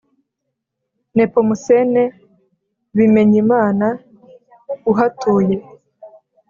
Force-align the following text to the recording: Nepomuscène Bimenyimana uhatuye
Nepomuscène 1.15 2.01
Bimenyimana 2.95 3.87
uhatuye 4.91 5.57